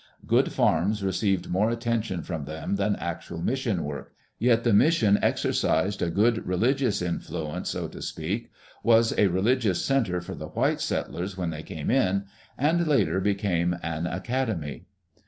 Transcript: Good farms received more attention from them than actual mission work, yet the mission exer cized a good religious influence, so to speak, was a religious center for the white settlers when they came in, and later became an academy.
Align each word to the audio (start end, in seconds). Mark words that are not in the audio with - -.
Good 0.25 0.51
farms 0.51 1.03
received 1.03 1.47
more 1.51 1.69
attention 1.69 2.23
from 2.23 2.45
them 2.45 2.77
than 2.77 2.95
actual 2.95 3.39
mission 3.39 3.83
work, 3.83 4.13
yet 4.39 4.63
the 4.63 4.73
mission 4.73 5.19
exer 5.21 5.51
cized 5.51 6.01
a 6.01 6.09
good 6.09 6.43
religious 6.47 7.03
influence, 7.03 7.69
so 7.69 7.87
to 7.89 8.01
speak, 8.01 8.49
was 8.81 9.13
a 9.15 9.27
religious 9.27 9.85
center 9.85 10.19
for 10.19 10.33
the 10.33 10.47
white 10.47 10.81
settlers 10.81 11.37
when 11.37 11.51
they 11.51 11.61
came 11.61 11.91
in, 11.91 12.23
and 12.57 12.87
later 12.87 13.19
became 13.19 13.75
an 13.83 14.07
academy. 14.07 14.87